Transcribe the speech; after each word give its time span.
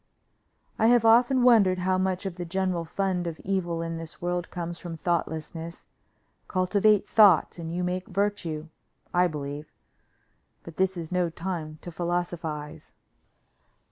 I 0.79 0.87
have 0.87 1.05
often 1.05 1.43
wondered 1.43 1.77
how 1.77 1.99
much 1.99 2.25
of 2.25 2.37
the 2.37 2.43
general 2.43 2.85
fund 2.85 3.27
of 3.27 3.39
evil 3.41 3.83
in 3.83 3.97
this 3.97 4.19
world 4.19 4.49
comes 4.49 4.79
from 4.79 4.97
thoughtlessness. 4.97 5.85
Cultivate 6.47 7.07
thought 7.07 7.59
and 7.59 7.71
you 7.71 7.83
make 7.83 8.07
virtue 8.07 8.69
I 9.13 9.27
believe. 9.27 9.71
But 10.63 10.77
this 10.77 10.97
is 10.97 11.11
no 11.11 11.29
time 11.29 11.77
to 11.83 11.91
philosophize. 11.91 12.93